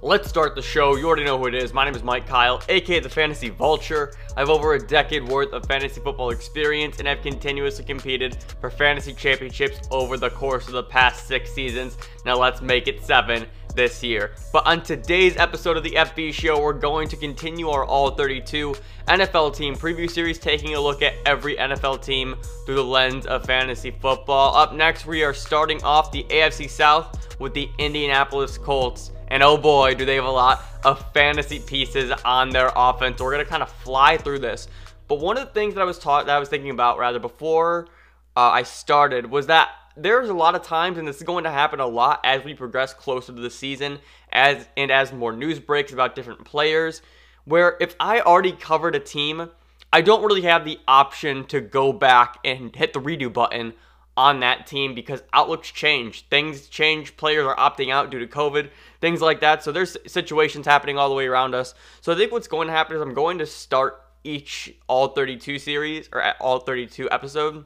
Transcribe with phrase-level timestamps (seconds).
[0.00, 0.94] Let's start the show.
[0.94, 1.72] You already know who it is.
[1.72, 4.12] My name is Mike Kyle, aka the Fantasy Vulture.
[4.36, 8.70] I have over a decade worth of fantasy football experience and have continuously competed for
[8.70, 11.98] fantasy championships over the course of the past six seasons.
[12.24, 13.44] Now let's make it seven
[13.74, 14.36] this year.
[14.52, 18.76] But on today's episode of the FB show, we're going to continue our All 32
[19.08, 23.44] NFL team preview series, taking a look at every NFL team through the lens of
[23.44, 24.54] fantasy football.
[24.54, 29.10] Up next, we are starting off the AFC South with the Indianapolis Colts.
[29.28, 33.20] And oh boy, do they have a lot of fantasy pieces on their offense.
[33.20, 34.68] We're going to kind of fly through this.
[35.06, 37.18] But one of the things that I was taught that I was thinking about rather
[37.18, 37.88] before
[38.36, 41.50] uh, I started was that there's a lot of times, and this is going to
[41.50, 43.98] happen a lot as we progress closer to the season,
[44.30, 47.02] as and as more news breaks about different players,
[47.44, 49.50] where if I already covered a team,
[49.92, 53.72] I don't really have the option to go back and hit the redo button
[54.18, 56.26] on that team because outlooks change.
[56.26, 57.16] Things change.
[57.16, 58.68] Players are opting out due to COVID,
[59.00, 59.62] things like that.
[59.62, 61.72] So there's situations happening all the way around us.
[62.00, 65.60] So I think what's going to happen is I'm going to start each all 32
[65.60, 67.64] series or all 32 episode.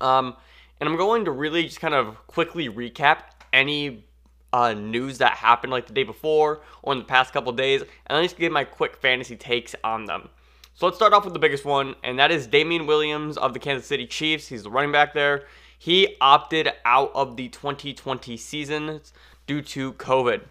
[0.00, 0.36] Um,
[0.80, 4.06] and I'm going to really just kind of quickly recap any
[4.54, 8.16] uh, news that happened like the day before or in the past couple days, and
[8.16, 10.30] then just give my quick fantasy takes on them.
[10.78, 13.58] So let's start off with the biggest one, and that is Damien Williams of the
[13.58, 14.46] Kansas City Chiefs.
[14.46, 15.46] He's the running back there.
[15.78, 19.00] He opted out of the 2020 season
[19.46, 20.42] due to COVID.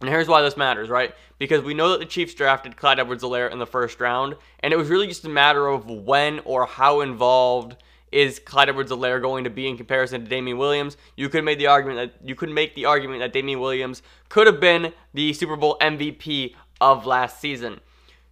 [0.00, 1.14] And here's why this matters, right?
[1.38, 4.76] Because we know that the Chiefs drafted Clyde Edwards-Helaire in the first round, and it
[4.76, 7.76] was really just a matter of when or how involved
[8.12, 10.98] is Clyde Edwards-Helaire going to be in comparison to Damien Williams?
[11.16, 14.46] You could make the argument that you could make the argument that Damien Williams could
[14.46, 17.80] have been the Super Bowl MVP of last season.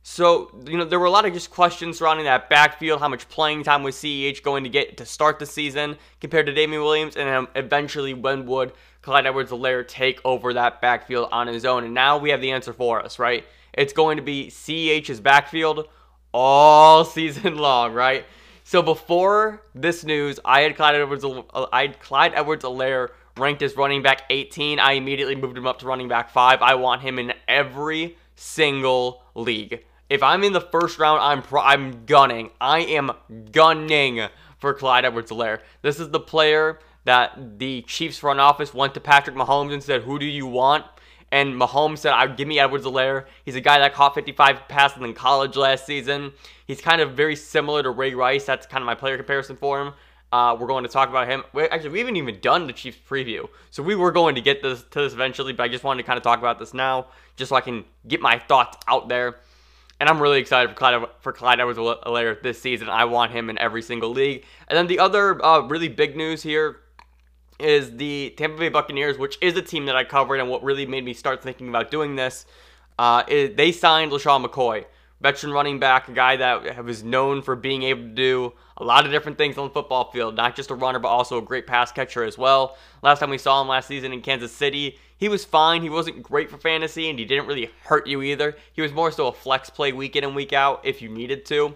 [0.07, 3.01] So, you know, there were a lot of just questions surrounding that backfield.
[3.01, 6.53] How much playing time was CEH going to get to start the season compared to
[6.53, 7.17] Damien Williams?
[7.17, 11.85] And eventually, when would Clyde Edwards Helaire take over that backfield on his own?
[11.85, 13.47] And now we have the answer for us, right?
[13.73, 15.89] It's going to be CEH's backfield
[16.35, 18.27] all season long, right?
[18.63, 21.25] So before this news, I had Clyde Edwards,
[21.73, 24.79] I had Clyde Edwards Helaire ranked as running back 18.
[24.79, 26.61] I immediately moved him up to running back 5.
[26.61, 29.83] I want him in every single league.
[30.15, 32.51] If I'm in the first round, I'm I'm gunning.
[32.61, 33.11] I am
[33.51, 34.21] gunning
[34.61, 35.59] for Clyde Edwards-Helaire.
[35.83, 40.03] This is the player that the Chiefs front office went to Patrick Mahomes and said,
[40.03, 40.85] "Who do you want?"
[41.33, 45.15] And Mahomes said, "I give me Edwards-Helaire." He's a guy that caught 55 passes in
[45.15, 46.33] college last season.
[46.65, 48.45] He's kind of very similar to Ray Rice.
[48.45, 49.95] That's kind of my player comparison for him.
[50.31, 51.43] Uh, we're going to talk about him.
[51.73, 54.85] Actually, we haven't even done the Chiefs preview, so we were going to get this
[54.93, 57.49] to this eventually, but I just wanted to kind of talk about this now, just
[57.49, 59.41] so I can get my thoughts out there.
[60.01, 62.89] And I'm really excited for Clyde, for Clyde Edwards-Helaire this season.
[62.89, 64.45] I want him in every single league.
[64.69, 66.81] And then the other uh, really big news here
[67.61, 70.87] is the Tampa Bay Buccaneers, which is a team that I covered, and what really
[70.87, 72.47] made me start thinking about doing this.
[72.99, 74.85] Uh, is they signed LeSean McCoy,
[75.21, 79.07] veteran running back, a guy that was known for being able to do a lot
[79.07, 81.67] of different things on the football field, not just a runner, but also a great
[81.67, 82.77] pass catcher as well.
[83.03, 85.81] Last time we saw him last season in Kansas City, he was fine.
[85.81, 88.55] He wasn't great for fantasy, and he didn't really hurt you either.
[88.75, 91.47] He was more so a flex play week in and week out if you needed
[91.47, 91.75] to.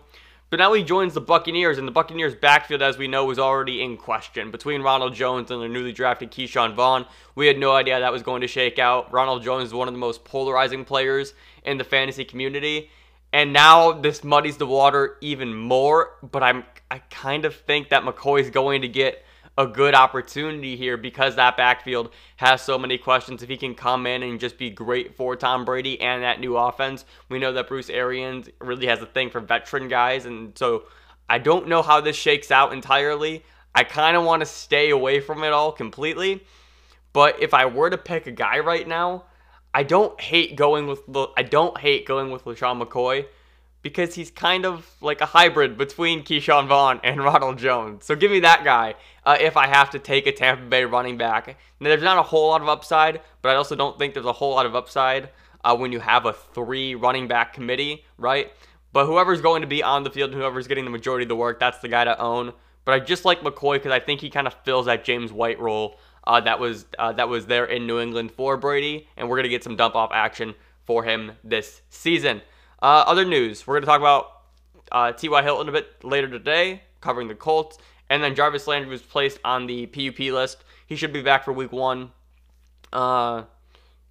[0.50, 3.82] But now he joins the Buccaneers, and the Buccaneers' backfield, as we know, was already
[3.82, 4.50] in question.
[4.50, 8.22] Between Ronald Jones and the newly drafted Ke'Shawn Vaughn, we had no idea that was
[8.22, 9.10] going to shake out.
[9.10, 11.32] Ronald Jones is one of the most polarizing players
[11.64, 12.90] in the fantasy community.
[13.32, 18.02] And now this muddies the water even more, but I'm I kind of think that
[18.02, 19.24] McCoy is going to get
[19.58, 23.42] a good opportunity here because that backfield has so many questions.
[23.42, 26.56] If he can come in and just be great for Tom Brady and that new
[26.56, 30.26] offense, we know that Bruce Arians really has a thing for veteran guys.
[30.26, 30.84] And so
[31.28, 33.44] I don't know how this shakes out entirely.
[33.74, 36.44] I kind of want to stay away from it all completely.
[37.12, 39.24] But if I were to pick a guy right now,
[39.74, 41.00] I don't hate going with
[41.36, 43.26] I don't hate going with LeSean McCoy
[43.82, 48.04] because he's kind of like a hybrid between Ke'Shawn Vaughn and Ronald Jones.
[48.04, 48.94] So give me that guy
[49.28, 51.58] uh, if I have to take a Tampa Bay running back.
[51.80, 54.32] Now, there's not a whole lot of upside, but I also don't think there's a
[54.32, 55.28] whole lot of upside
[55.62, 58.50] uh, when you have a three running back committee, right?
[58.94, 61.36] But whoever's going to be on the field, and whoever's getting the majority of the
[61.36, 62.54] work, that's the guy to own.
[62.86, 65.60] But I just like McCoy because I think he kind of fills that James White
[65.60, 69.36] role uh, that was uh, that was there in New England for Brady, and we're
[69.36, 70.54] gonna get some dump off action
[70.86, 72.40] for him this season.
[72.80, 74.40] Uh, other news: We're to talk about
[74.90, 75.42] uh, T.Y.
[75.42, 77.76] Hilton a bit later today, covering the Colts,
[78.10, 80.64] and then Jarvis Landry was placed on the PUP list.
[80.86, 82.12] He should be back for Week One.
[82.92, 83.44] Uh,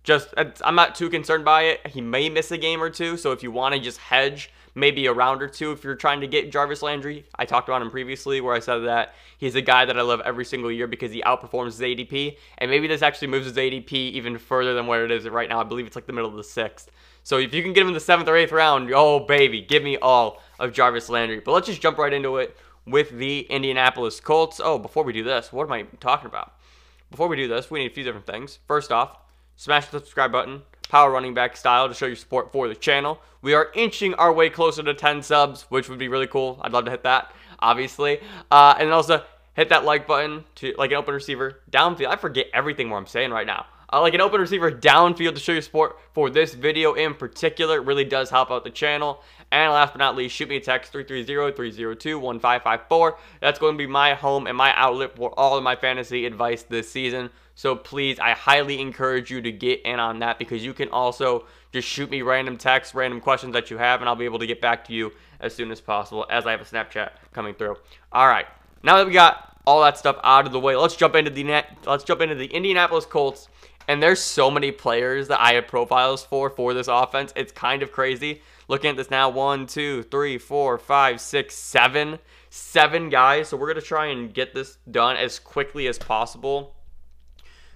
[0.04, 1.88] just I'm not too concerned by it.
[1.88, 5.08] He may miss a game or two, so if you want to just hedge, maybe
[5.08, 7.26] a round or two if you're trying to get Jarvis Landry.
[7.36, 10.22] I talked about him previously where I said that he's a guy that I love
[10.24, 12.38] every single year because he outperforms his ADP.
[12.60, 15.60] And maybe this actually moves his ADP even further than where it is right now.
[15.60, 16.92] I believe it's like the middle of the sixth.
[17.24, 19.84] So if you can get him in the seventh or eighth round, oh baby, give
[19.84, 21.42] me all of Jarvis Landry.
[21.42, 22.56] But let's just jump right into it
[22.88, 24.60] with the Indianapolis Colts.
[24.64, 26.54] Oh, before we do this, what am I talking about?
[27.12, 28.60] Before we do this, we need a few different things.
[28.68, 29.18] First off,
[29.56, 33.22] smash the subscribe button power running back style to show your support for the channel.
[33.42, 36.60] We are inching our way closer to 10 subs, which would be really cool.
[36.62, 38.20] I'd love to hit that, obviously.
[38.50, 39.24] Uh, and also
[39.54, 42.08] hit that like button to like an open receiver downfield.
[42.08, 43.66] I forget everything what I'm saying right now.
[43.92, 47.78] Uh, like an open receiver downfield to show your support for this video in particular.
[47.78, 49.24] It really does help out the channel.
[49.52, 53.16] And last but not least, shoot me a text 330-302-1554.
[53.40, 56.64] That's going to be my home and my outlet for all of my fantasy advice
[56.64, 57.30] this season.
[57.56, 61.46] So please, I highly encourage you to get in on that because you can also
[61.72, 64.48] just shoot me random texts, random questions that you have, and I'll be able to
[64.48, 67.78] get back to you as soon as possible as I have a Snapchat coming through.
[68.12, 68.46] All right,
[68.84, 71.44] now that we got all that stuff out of the way, let's jump into the
[71.44, 71.78] net.
[71.86, 73.48] let's jump into the Indianapolis Colts.
[73.88, 77.32] And there's so many players that I have profiles for for this offense.
[77.38, 78.42] It's kind of crazy.
[78.68, 82.20] Looking at this now, one, two, three, four, five, six, seven,
[82.50, 83.50] seven guys.
[83.50, 86.76] So we're gonna try and get this done as quickly as possible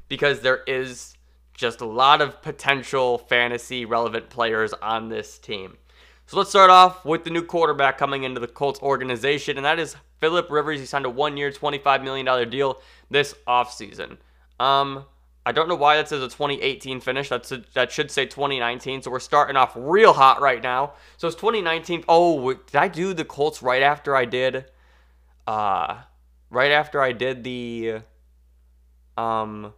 [0.09, 1.15] because there is
[1.53, 5.77] just a lot of potential fantasy relevant players on this team.
[6.25, 9.79] So let's start off with the new quarterback coming into the Colts organization, and that
[9.79, 10.79] is Philip Rivers.
[10.79, 14.17] He signed a one-year, $25 million deal this offseason.
[14.59, 15.05] Um,
[15.45, 17.29] I don't know why that says a 2018 finish.
[17.29, 19.01] That's a, that should say 2019.
[19.01, 20.93] So we're starting off real hot right now.
[21.17, 22.03] So it's 2019.
[22.07, 24.65] Oh, did I do the Colts right after I did?
[25.47, 26.01] Uh,
[26.51, 28.01] right after I did the
[29.17, 29.73] um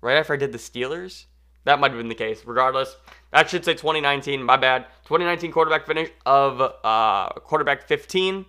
[0.00, 1.26] right after I did the Steelers.
[1.64, 2.42] That might have been the case.
[2.44, 2.96] Regardless,
[3.30, 4.42] that should say 2019.
[4.42, 4.86] My bad.
[5.04, 8.44] 2019 quarterback finish of uh, quarterback 15.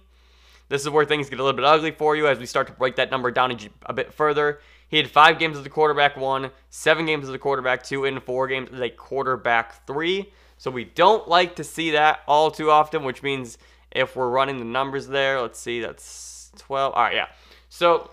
[0.70, 2.74] This is where things get a little bit ugly for you as we start to
[2.74, 3.56] break that number down
[3.86, 4.60] a bit further.
[4.94, 8.22] He had five games as a quarterback one, seven games as a quarterback two, and
[8.22, 10.32] four games as a quarterback three.
[10.60, 13.58] So we don't like to see that all too often, which means
[13.90, 16.94] if we're running the numbers there, let's see, that's 12.
[16.94, 17.26] All right, yeah.
[17.70, 18.12] So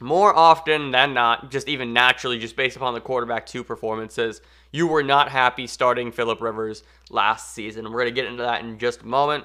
[0.00, 4.40] more often than not, just even naturally, just based upon the quarterback two performances,
[4.72, 7.84] you were not happy starting Philip Rivers last season.
[7.84, 9.44] We're going to get into that in just a moment.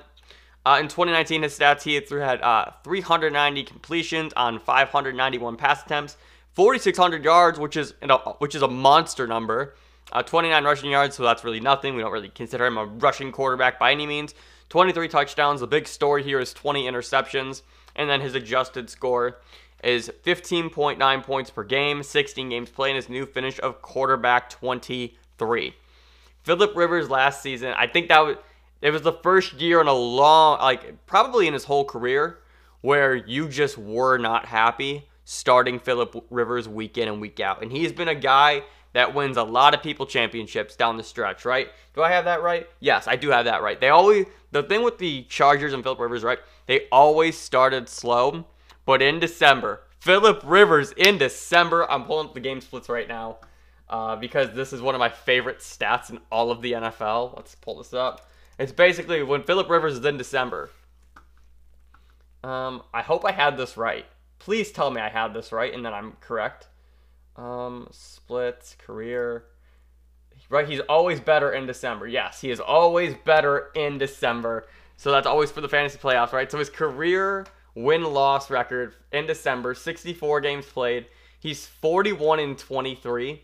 [0.65, 6.17] Uh, in 2019, his stats, he had uh, 390 completions on 591 pass attempts,
[6.53, 9.75] 4,600 yards, which is you know, which is a monster number.
[10.11, 11.95] Uh, 29 rushing yards, so that's really nothing.
[11.95, 14.33] We don't really consider him a rushing quarterback by any means.
[14.69, 15.59] 23 touchdowns.
[15.59, 17.61] The big story here is 20 interceptions,
[17.95, 19.39] and then his adjusted score
[19.83, 25.75] is 15.9 points per game, 16 games played, and his new finish of quarterback 23.
[26.43, 28.37] Philip Rivers last season, I think that was
[28.81, 32.39] it was the first year in a long like probably in his whole career
[32.81, 37.63] where you just were not happy starting Philip Rivers week in and week out.
[37.63, 38.63] And he's been a guy
[38.93, 41.69] that wins a lot of people championships down the stretch, right?
[41.95, 42.69] Do I have that right?
[42.79, 43.79] Yes, I do have that right.
[43.79, 46.39] They always the thing with the Chargers and Philip Rivers, right?
[46.67, 48.45] They always started slow
[48.85, 51.89] but in December, Philip Rivers in December.
[51.91, 53.37] I'm pulling up the game splits right now
[53.89, 57.35] uh, because this is one of my favorite stats in all of the NFL.
[57.35, 58.29] Let's pull this up.
[58.57, 60.69] It's basically when Philip Rivers is in December.
[62.43, 64.05] Um, I hope I had this right.
[64.39, 66.67] Please tell me I had this right and that I'm correct.
[67.35, 69.45] Um, splits, career.
[70.49, 72.07] Right, he's always better in December.
[72.07, 74.67] Yes, he is always better in December.
[74.95, 76.49] So that's always for the fantasy playoffs, right?
[76.49, 81.07] So his career win loss record in December, 64 games played.
[81.39, 83.41] He's 41 in 23,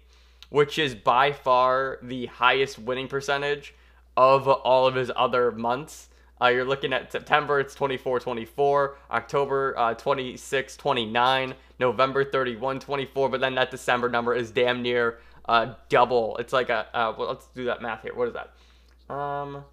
[0.49, 3.73] which is by far the highest winning percentage
[4.17, 6.09] of all of his other months.
[6.41, 13.29] Uh, you're looking at September, it's 24 24, October uh, 26 29, November 31 24,
[13.29, 16.37] but then that December number is damn near uh, double.
[16.37, 18.15] It's like a, uh, well, let's do that math here.
[18.15, 19.13] What is that?
[19.13, 19.63] Um,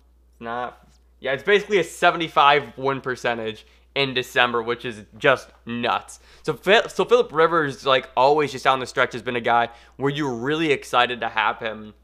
[0.40, 0.86] not,
[1.20, 3.64] yeah, it's basically a 75 win percentage
[3.94, 6.20] in December, which is just nuts.
[6.42, 10.10] So, so Philip Rivers, like always, just down the stretch, has been a guy where
[10.10, 11.94] you're really excited to have him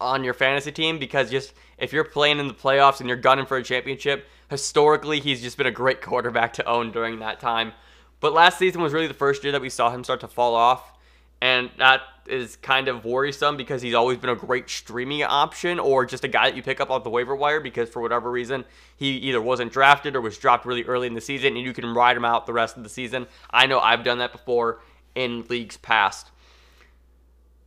[0.00, 3.46] on your fantasy team because just if you're playing in the playoffs and you're gunning
[3.46, 7.72] for a championship, historically he's just been a great quarterback to own during that time.
[8.20, 10.54] But last season was really the first year that we saw him start to fall
[10.54, 10.92] off.
[11.40, 16.04] And that is kind of worrisome because he's always been a great streaming option or
[16.04, 18.64] just a guy that you pick up off the waiver wire because for whatever reason
[18.96, 21.94] he either wasn't drafted or was dropped really early in the season and you can
[21.94, 23.26] ride him out the rest of the season.
[23.50, 24.80] I know I've done that before
[25.14, 26.30] in leagues past.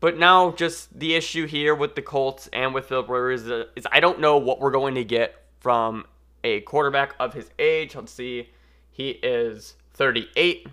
[0.01, 3.87] But now, just the issue here with the Colts and with Philip Rivers is, is
[3.91, 6.05] I don't know what we're going to get from
[6.43, 7.95] a quarterback of his age.
[7.95, 8.49] Let's see.
[8.89, 10.67] He is 38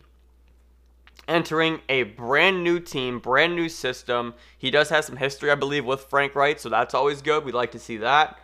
[1.28, 4.34] entering a brand new team, brand new system.
[4.56, 7.44] He does have some history, I believe, with Frank Reich, so that's always good.
[7.44, 8.38] We'd like to see that.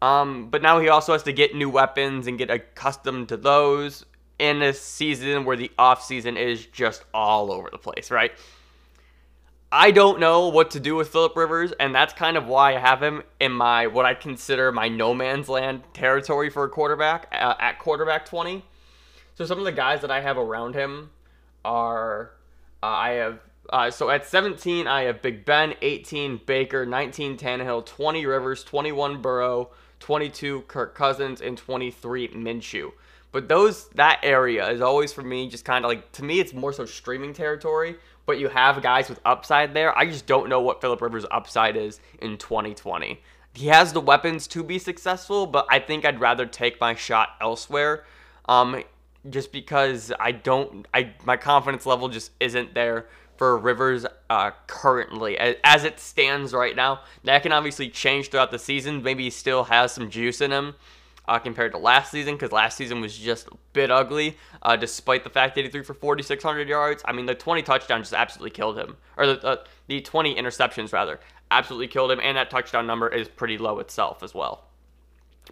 [0.00, 4.06] Um, but now he also has to get new weapons and get accustomed to those
[4.38, 8.32] in a season where the offseason is just all over the place, right?
[9.70, 12.78] I don't know what to do with Philip Rivers, and that's kind of why I
[12.78, 17.28] have him in my what I consider my no man's land territory for a quarterback
[17.32, 18.64] uh, at quarterback 20.
[19.34, 21.10] So some of the guys that I have around him
[21.66, 22.30] are
[22.82, 27.84] uh, I have uh, so at 17 I have Big Ben, 18 Baker, 19 Tannehill,
[27.84, 29.68] 20 Rivers, 21 Burrow,
[30.00, 32.92] 22 Kirk Cousins, and 23 Minshew.
[33.32, 36.54] But those that area is always for me just kind of like to me it's
[36.54, 37.96] more so streaming territory.
[38.28, 39.96] But you have guys with upside there.
[39.96, 43.22] I just don't know what Philip Rivers' upside is in 2020.
[43.54, 47.30] He has the weapons to be successful, but I think I'd rather take my shot
[47.40, 48.04] elsewhere.
[48.44, 48.84] Um,
[49.30, 53.06] just because I don't, I my confidence level just isn't there
[53.38, 57.00] for Rivers uh, currently as it stands right now.
[57.24, 59.02] That can obviously change throughout the season.
[59.02, 60.74] Maybe he still has some juice in him
[61.28, 65.22] uh, compared to last season because last season was just a bit ugly, uh, despite
[65.22, 67.02] the fact that he threw for 4,600 yards.
[67.04, 69.56] I mean, the 20 touchdowns just absolutely killed him, or the uh,
[69.86, 71.20] the 20 interceptions rather
[71.50, 74.64] absolutely killed him, and that touchdown number is pretty low itself as well.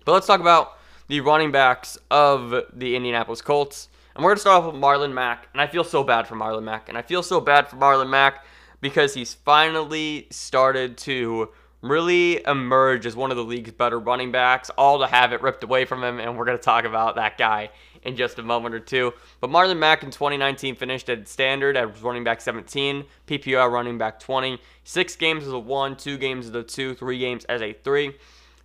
[0.04, 0.78] But let's talk about
[1.08, 3.88] the running backs of the Indianapolis Colts.
[4.14, 5.48] And we're going to start off with Marlon Mack.
[5.52, 6.88] And I feel so bad for Marlon Mack.
[6.88, 8.44] And I feel so bad for Marlon Mack
[8.80, 11.50] because he's finally started to
[11.88, 15.64] really emerge as one of the league's better running backs, all to have it ripped
[15.64, 16.18] away from him.
[16.18, 17.70] And we're going to talk about that guy
[18.02, 19.12] in just a moment or two.
[19.40, 24.20] But Marlon Mack in 2019 finished at standard at running back 17, PPR running back
[24.20, 27.72] 20, six games as a one, two games as a two, three games as a
[27.72, 28.14] three.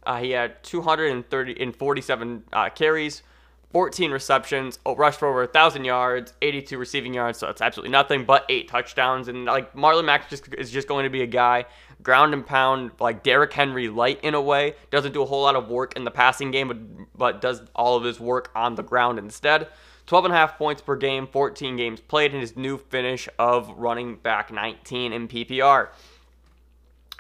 [0.04, 3.24] Uh, he had 247 uh, carries,
[3.72, 8.46] 14 receptions, rushed for over 1,000 yards, 82 receiving yards, so that's absolutely nothing but
[8.50, 9.28] eight touchdowns.
[9.28, 11.66] And like Marlon Mack just is just going to be a guy,
[12.04, 14.76] ground and pound, like Derrick Henry light in a way.
[14.90, 16.78] Doesn't do a whole lot of work in the passing game, but,
[17.18, 19.68] but does all of his work on the ground instead.
[20.08, 23.70] 12 and a half points per game, 14 games played, in his new finish of
[23.78, 25.90] running back 19 in PPR.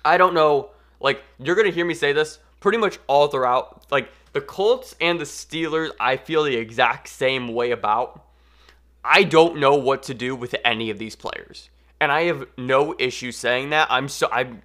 [0.03, 3.85] I don't know, like, you're going to hear me say this pretty much all throughout.
[3.91, 8.25] Like the Colts and the Steelers, I feel the exact same way about.
[9.03, 11.69] I don't know what to do with any of these players.
[11.99, 13.87] And I have no issue saying that.
[13.91, 14.61] I'm so I'm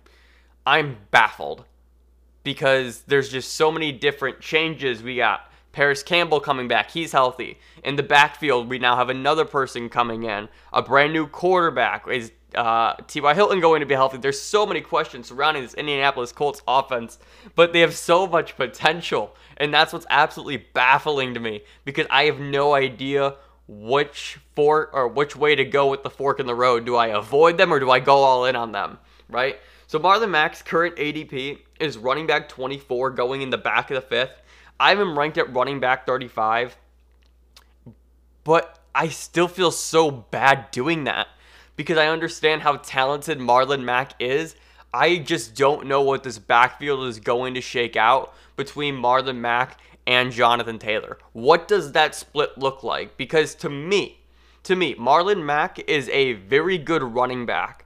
[0.67, 1.65] I'm baffled
[2.43, 5.03] because there's just so many different changes.
[5.03, 6.91] We got Parris Campbell coming back.
[6.91, 7.59] He's healthy.
[7.85, 10.49] In the backfield, we now have another person coming in.
[10.73, 12.09] A brand new quarterback.
[12.09, 13.35] Is uh, T.Y.
[13.35, 14.17] Hilton going to be healthy?
[14.17, 17.19] There's so many questions surrounding this Indianapolis Colts offense,
[17.55, 19.37] but they have so much potential.
[19.59, 23.35] And that's what's absolutely baffling to me because I have no idea
[23.69, 26.87] which fork or which way to go with the fork in the road.
[26.87, 28.99] Do I avoid them or do I go all in on them?
[29.29, 29.59] Right?
[29.89, 34.01] So Marlon Mack's current ADP is running back 24 going in the back of the
[34.01, 34.43] fifth.
[34.81, 36.77] I have him ranked at running back 35,
[38.43, 41.29] but I still feel so bad doing that
[41.77, 44.57] because I understand how talented Marlon Mack is.
[44.93, 49.79] I just don't know what this backfield is going to shake out between Marlon Mack
[50.07, 51.19] and Jonathan Taylor.
[51.33, 53.17] What does that split look like?
[53.17, 54.21] Because to me,
[54.65, 57.86] to me, Marlon Mack is a very good running back.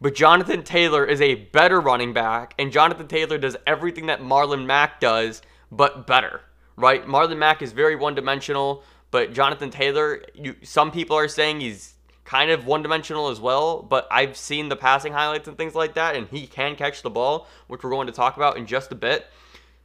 [0.00, 4.64] But Jonathan Taylor is a better running back, and Jonathan Taylor does everything that Marlon
[4.64, 6.42] Mack does but better,
[6.76, 7.04] right?
[7.04, 11.94] Marlon Mack is very one dimensional, but Jonathan Taylor, you, some people are saying he's
[12.24, 15.94] kind of one dimensional as well, but I've seen the passing highlights and things like
[15.94, 18.92] that, and he can catch the ball, which we're going to talk about in just
[18.92, 19.26] a bit.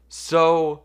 [0.10, 0.84] So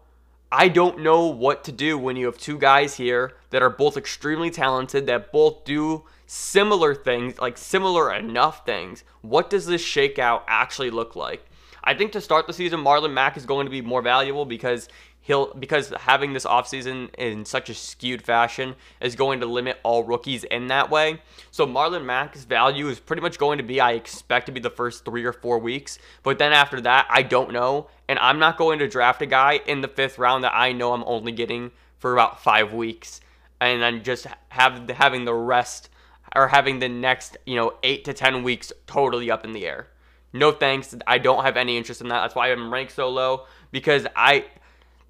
[0.50, 3.98] I don't know what to do when you have two guys here that are both
[3.98, 9.04] extremely talented, that both do similar things, like similar enough things.
[9.20, 11.44] What does this shakeout actually look like?
[11.84, 14.88] I think to start the season, Marlon Mack is going to be more valuable because
[15.28, 20.02] he'll because having this offseason in such a skewed fashion is going to limit all
[20.02, 21.20] rookies in that way.
[21.50, 24.70] So Marlon Mack's value is pretty much going to be I expect to be the
[24.70, 25.98] first three or four weeks.
[26.22, 27.88] But then after that, I don't know.
[28.08, 30.94] And I'm not going to draft a guy in the fifth round that I know
[30.94, 33.20] I'm only getting for about five weeks.
[33.60, 35.90] And then just have having the rest
[36.34, 39.88] or having the next, you know, eight to ten weeks totally up in the air.
[40.32, 40.94] No thanks.
[41.06, 42.22] I don't have any interest in that.
[42.22, 44.46] That's why I'm ranked so low because I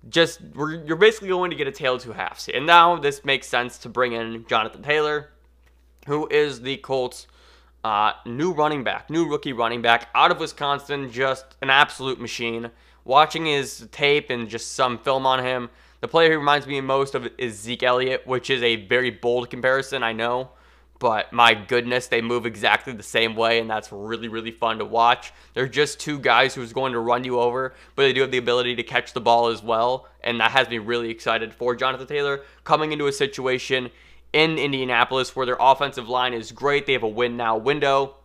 [0.08, 2.48] just you're basically going to get a tale of two halves.
[2.52, 5.30] And now this makes sense to bring in Jonathan Taylor,
[6.06, 7.26] who is the Colts'
[7.84, 12.70] Uh, new running back, new rookie running back out of Wisconsin, just an absolute machine.
[13.04, 17.14] Watching his tape and just some film on him, the player who reminds me most
[17.14, 20.50] of is Zeke Elliott, which is a very bold comparison, I know.
[20.98, 24.84] But my goodness, they move exactly the same way, and that's really, really fun to
[24.84, 25.32] watch.
[25.54, 28.38] They're just two guys who's going to run you over, but they do have the
[28.38, 32.08] ability to catch the ball as well, and that has me really excited for Jonathan
[32.08, 33.90] Taylor coming into a situation
[34.32, 36.86] in Indianapolis where their offensive line is great.
[36.86, 38.16] They have a win now window.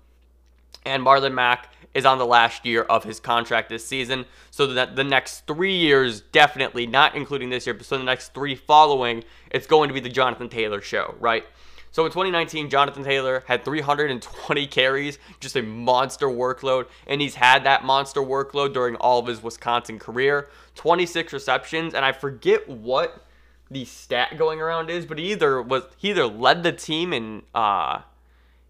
[0.86, 4.26] And Marlon Mack is on the last year of his contract this season.
[4.52, 8.34] So that the next three years, definitely, not including this year, but so the next
[8.34, 11.46] three following, it's going to be the Jonathan Taylor show, right?
[11.94, 17.66] So in 2019, Jonathan Taylor had 320 carries, just a monster workload, and he's had
[17.66, 20.50] that monster workload during all of his Wisconsin career.
[20.74, 23.24] 26 receptions, and I forget what
[23.70, 27.44] the stat going around is, but he either was he either led the team in
[27.54, 28.02] uh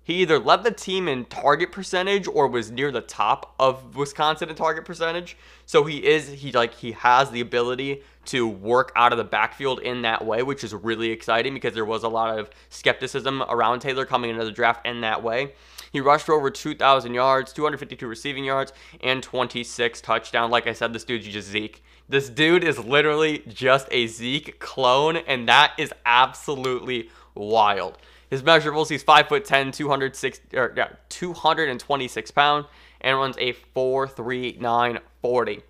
[0.03, 4.49] he either led the team in target percentage or was near the top of Wisconsin
[4.49, 5.37] in target percentage.
[5.65, 9.79] So he is he like he has the ability to work out of the backfield
[9.79, 13.79] in that way, which is really exciting because there was a lot of skepticism around
[13.79, 15.53] Taylor coming into the draft in that way.
[15.91, 20.51] He rushed for over 2,000 yards, 252 receiving yards, and 26 touchdowns.
[20.51, 21.83] Like I said, this dude's just Zeke.
[22.09, 27.97] This dude is literally just a Zeke clone, and that is absolutely wild.
[28.33, 32.65] His measurables, he's 5'10, 206, or, yeah, 226 pounds,
[32.99, 35.61] and runs a 4'3'9 40.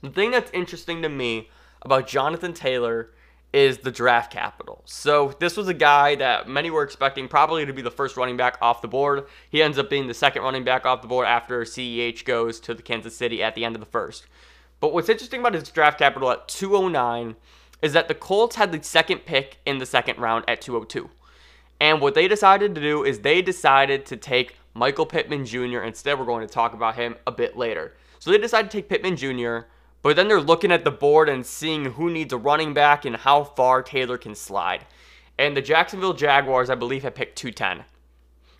[0.00, 1.50] The thing that's interesting to me
[1.82, 3.10] about Jonathan Taylor
[3.52, 4.80] is the draft capital.
[4.86, 8.38] So this was a guy that many were expecting probably to be the first running
[8.38, 9.26] back off the board.
[9.50, 12.72] He ends up being the second running back off the board after CEH goes to
[12.72, 14.24] the Kansas City at the end of the first.
[14.80, 17.36] But what's interesting about his draft capital at 209
[17.82, 21.10] is that the Colts had the second pick in the second round at 202.
[21.80, 25.80] And what they decided to do is they decided to take Michael Pittman Jr.
[25.80, 27.94] Instead, we're going to talk about him a bit later.
[28.18, 29.66] So they decided to take Pittman Jr.,
[30.02, 33.16] but then they're looking at the board and seeing who needs a running back and
[33.16, 34.86] how far Taylor can slide.
[35.38, 37.84] And the Jacksonville Jaguars, I believe, have picked 210.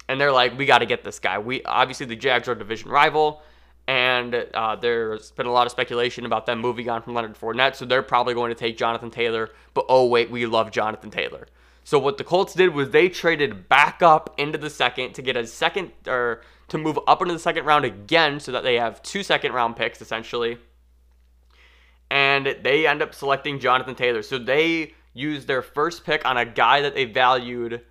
[0.09, 1.39] And they're like, we got to get this guy.
[1.39, 3.43] We obviously the Jags are division rival
[3.91, 7.75] and uh, there's been a lot of speculation about them moving on from Leonard Fournette,
[7.75, 9.51] so they're probably going to take Jonathan Taylor.
[9.75, 11.49] But oh wait, we love Jonathan Taylor.
[11.85, 15.37] So what the Colts did was they traded back up into the second to get
[15.37, 19.03] a second or to move up into the second round again, so that they have
[19.03, 20.59] two second round picks essentially.
[22.11, 24.23] And they end up selecting Jonathan Taylor.
[24.23, 27.83] So they used their first pick on a guy that they valued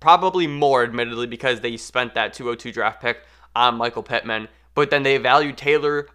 [0.00, 3.24] probably more, admittedly, because they spent that 202 draft pick
[3.54, 6.06] on Michael Pittman but then they valued Taylor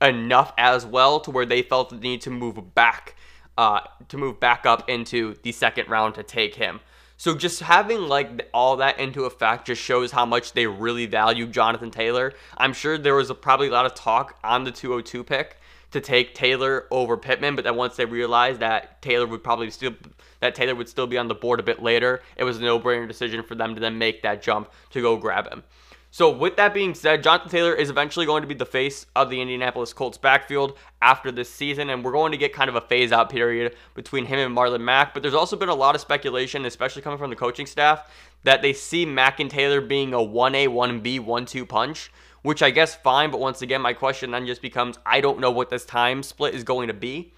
[0.00, 3.14] enough as well to where they felt the need to move back,
[3.58, 6.80] uh, to move back up into the second round to take him.
[7.16, 11.48] So just having like all that into effect just shows how much they really value
[11.48, 12.32] Jonathan Taylor.
[12.56, 15.56] I'm sure there was a, probably a lot of talk on the 202 pick
[15.90, 19.94] to take Taylor over Pittman, but then once they realized that Taylor would probably still
[20.38, 23.08] that Taylor would still be on the board a bit later, it was a no-brainer
[23.08, 25.64] decision for them to then make that jump to go grab him.
[26.10, 29.28] So, with that being said, Jonathan Taylor is eventually going to be the face of
[29.28, 32.80] the Indianapolis Colts backfield after this season, and we're going to get kind of a
[32.80, 35.12] phase out period between him and Marlon Mack.
[35.12, 38.10] But there's also been a lot of speculation, especially coming from the coaching staff,
[38.44, 42.70] that they see Mack and Taylor being a 1A, 1B, 1 2 punch, which I
[42.70, 43.30] guess fine.
[43.30, 46.54] But once again, my question then just becomes I don't know what this time split
[46.54, 47.34] is going to be.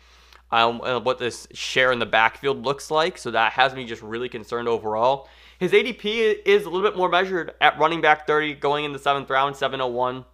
[0.52, 3.18] Um, what this share in the backfield looks like.
[3.18, 5.28] So that has me just really concerned overall.
[5.60, 8.98] His ADP is a little bit more measured at running back 30, going in the
[8.98, 10.24] seventh round, 701.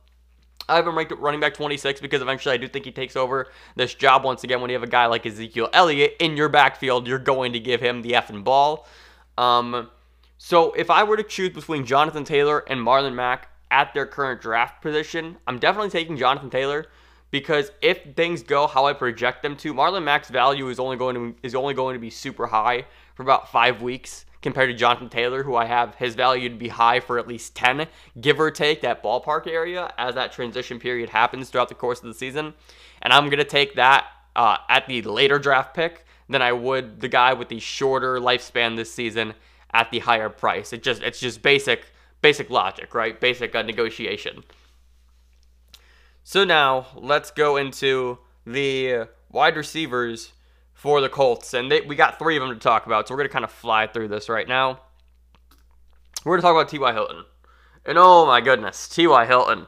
[0.69, 3.17] I have him ranked at running back 26 because eventually I do think he takes
[3.17, 4.61] over this job once again.
[4.61, 7.81] When you have a guy like Ezekiel Elliott in your backfield, you're going to give
[7.81, 8.87] him the effing ball.
[9.37, 9.91] Um,
[10.39, 14.41] so if I were to choose between Jonathan Taylor and Marlon Mack at their current
[14.41, 16.87] draft position, I'm definitely taking Jonathan Taylor
[17.33, 21.17] because if things go how I project them to, Marlon Mack's value is only going
[21.17, 22.87] to is only going to be super high
[23.17, 26.69] for about five weeks compared to Jonathan Taylor, who I have his value to be
[26.69, 27.89] high for at least 10,
[28.21, 32.07] give or take that ballpark area as that transition period happens throughout the course of
[32.07, 32.55] the season.
[33.03, 34.07] And I'm going to take that
[34.37, 38.77] uh, at the later draft pick than I would the guy with the shorter lifespan
[38.77, 39.35] this season
[39.73, 40.73] at the higher price.
[40.73, 41.87] It just it's just basic
[42.23, 43.21] basic logic, right?
[43.21, 44.45] Basic uh, negotiation.
[46.23, 50.31] So now let's go into the wide receivers
[50.77, 51.55] for the Colts.
[51.55, 53.45] And they, we got three of them to talk about, so we're going to kind
[53.47, 54.81] of fly through this right now.
[56.25, 56.93] We're going to talk about T.Y.
[56.93, 57.25] Hilton.
[57.87, 59.25] And oh my goodness, T.Y.
[59.25, 59.67] Hilton.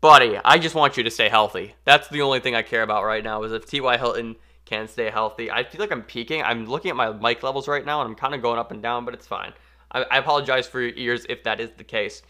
[0.00, 1.74] Buddy, I just want you to stay healthy.
[1.84, 3.98] That's the only thing I care about right now is if T.Y.
[3.98, 5.50] Hilton can stay healthy.
[5.50, 6.42] I feel like I'm peaking.
[6.42, 8.82] I'm looking at my mic levels right now, and I'm kind of going up and
[8.82, 9.52] down, but it's fine.
[9.92, 12.22] I, I apologize for your ears if that is the case.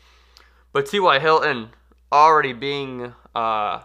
[0.73, 1.21] But T.Y.
[1.21, 1.71] Hilton
[2.11, 3.83] already being uh,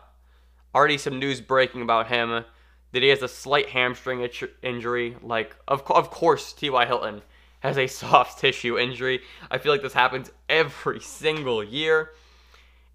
[0.73, 2.43] already some news breaking about him
[2.91, 4.27] that he has a slight hamstring
[4.61, 5.17] injury.
[5.21, 6.85] Like of of course T.Y.
[6.85, 7.21] Hilton
[7.59, 9.21] has a soft tissue injury.
[9.49, 12.11] I feel like this happens every single year.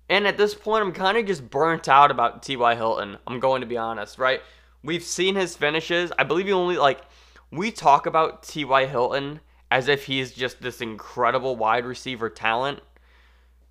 [0.08, 2.74] And at this point, I'm kind of just burnt out about T.Y.
[2.74, 3.16] Hilton.
[3.26, 4.42] I'm going to be honest, right?
[4.82, 6.12] We've seen his finishes.
[6.18, 7.00] I believe he only, like,
[7.50, 8.84] we talk about T.Y.
[8.86, 12.80] Hilton as if he's just this incredible wide receiver talent.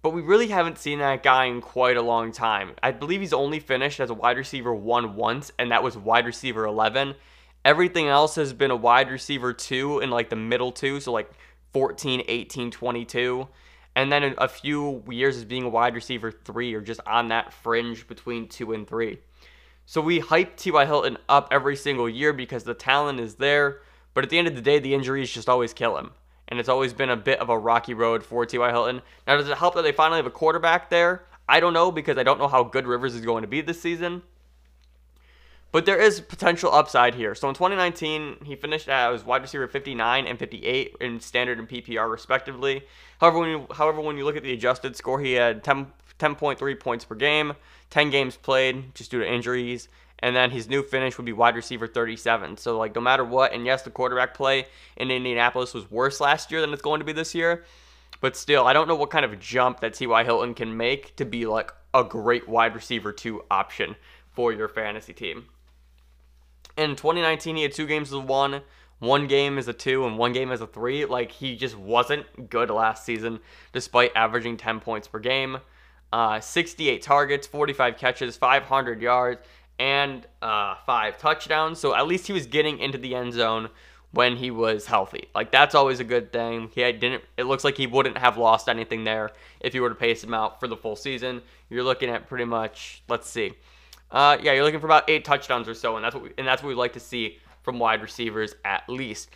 [0.03, 2.73] But we really haven't seen that guy in quite a long time.
[2.83, 6.25] I believe he's only finished as a wide receiver one once, and that was wide
[6.25, 7.15] receiver 11.
[7.63, 11.31] Everything else has been a wide receiver two in like the middle two, so like
[11.71, 13.47] 14, 18, 22.
[13.95, 17.53] And then a few years as being a wide receiver three or just on that
[17.53, 19.19] fringe between two and three.
[19.85, 20.85] So we hype T.Y.
[20.85, 23.79] Hilton up every single year because the talent is there.
[24.13, 26.11] But at the end of the day, the injuries just always kill him.
[26.47, 28.69] And it's always been a bit of a rocky road for T.Y.
[28.69, 29.01] Hilton.
[29.25, 31.23] Now, does it help that they finally have a quarterback there?
[31.47, 33.81] I don't know because I don't know how good Rivers is going to be this
[33.81, 34.21] season.
[35.73, 37.33] But there is potential upside here.
[37.33, 42.11] So in 2019, he finished as wide receiver 59 and 58 in standard and PPR
[42.11, 42.83] respectively.
[43.19, 45.87] However, when you, however, when you look at the adjusted score, he had 10,
[46.19, 47.53] 10.3 points per game,
[47.89, 49.89] 10 games played just due to injuries,
[50.23, 52.55] and then his new finish would be wide receiver 37.
[52.55, 56.49] So like no matter what, and yes, the quarterback play in Indianapolis was worse last
[56.49, 57.65] year than it's going to be this year.
[58.21, 60.23] But still, I don't know what kind of jump that T.Y.
[60.23, 63.97] Hilton can make to be like a great wide receiver two option
[64.31, 65.47] for your fantasy team.
[66.77, 68.61] In 2019, he had two games as one,
[68.99, 71.03] one game as a two, and one game as a three.
[71.03, 73.41] Like, he just wasn't good last season,
[73.73, 75.57] despite averaging 10 points per game.
[76.13, 79.41] Uh, 68 targets, 45 catches, 500 yards,
[79.79, 81.79] and uh, five touchdowns.
[81.79, 83.69] So at least he was getting into the end zone
[84.11, 85.27] when he was healthy.
[85.35, 86.69] Like that's always a good thing.
[86.73, 87.23] He didn't.
[87.37, 90.33] It looks like he wouldn't have lost anything there if you were to pace him
[90.33, 91.41] out for the full season.
[91.69, 93.03] You're looking at pretty much.
[93.09, 93.53] Let's see.
[94.11, 96.47] Uh, yeah, you're looking for about eight touchdowns or so, and that's what we, and
[96.47, 99.29] that's what we'd like to see from wide receivers at least.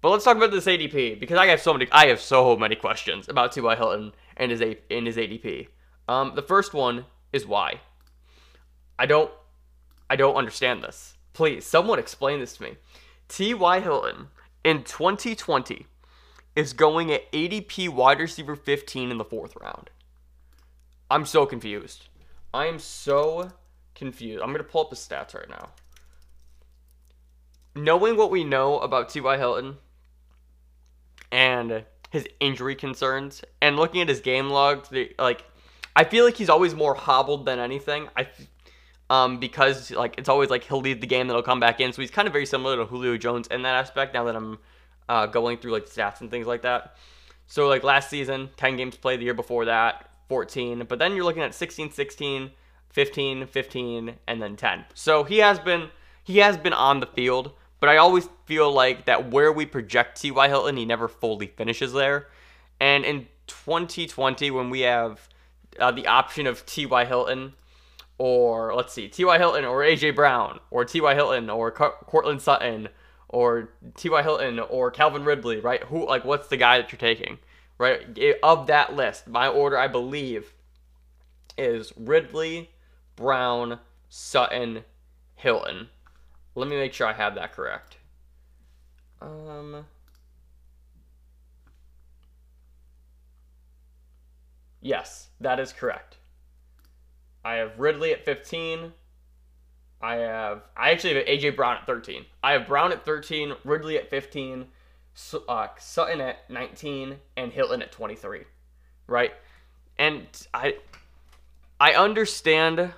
[0.00, 2.74] But let's talk about this ADP because I have so many I have so many
[2.74, 3.76] questions about T.Y.
[3.76, 5.68] Hilton and his in his ADP.
[6.08, 7.80] Um, the first one is why.
[8.98, 9.30] I don't
[10.14, 11.16] I don't understand this.
[11.32, 12.76] Please, someone explain this to me.
[13.26, 13.80] T.Y.
[13.80, 14.28] Hilton
[14.62, 15.88] in 2020
[16.54, 19.90] is going at ADP wide receiver 15 in the fourth round.
[21.10, 22.10] I'm so confused.
[22.54, 23.50] I am so
[23.96, 24.40] confused.
[24.40, 25.70] I'm going to pull up the stats right now.
[27.74, 29.36] Knowing what we know about T.Y.
[29.36, 29.78] Hilton
[31.32, 35.44] and his injury concerns and looking at his game logs, like
[35.96, 38.08] I feel like he's always more hobbled than anything.
[38.16, 38.28] I
[39.14, 41.92] um because like it's always like he'll leave the game then he'll come back in.
[41.92, 44.58] So he's kind of very similar to Julio Jones in that aspect now that I'm
[45.08, 46.96] uh, going through like stats and things like that.
[47.46, 51.24] So like last season, 10 games played the year before that, 14, but then you're
[51.24, 52.50] looking at 16 16
[52.94, 54.84] 15, 15, and then 10.
[54.94, 55.88] So he has been
[56.22, 60.20] he has been on the field, but I always feel like that where we project
[60.20, 60.48] T.Y.
[60.48, 62.28] Hilton, he never fully finishes there.
[62.80, 65.28] And in 2020, when we have
[65.78, 67.04] uh, the option of T.Y.
[67.04, 67.54] Hilton,
[68.18, 69.38] or let's see, T.Y.
[69.38, 70.12] Hilton or A.J.
[70.12, 71.14] Brown, or T.Y.
[71.14, 72.88] Hilton or Courtland Sutton,
[73.28, 74.22] or T.Y.
[74.22, 75.82] Hilton or Calvin Ridley, right?
[75.84, 77.38] Who like what's the guy that you're taking,
[77.78, 78.00] right?
[78.42, 80.54] Of that list, my order I believe
[81.58, 82.70] is Ridley,
[83.16, 84.84] Brown, Sutton,
[85.34, 85.88] Hilton.
[86.54, 87.96] Let me make sure I have that correct.
[89.20, 89.86] Um.
[94.80, 96.18] Yes, that is correct.
[97.44, 98.92] I have Ridley at 15.
[100.00, 102.24] I have I actually have AJ Brown at 13.
[102.42, 104.66] I have Brown at 13, Ridley at 15,
[105.48, 108.42] uh, Sutton at 19, and Hilton at 23.
[109.06, 109.32] Right?
[109.98, 110.76] And I
[111.80, 112.92] I understand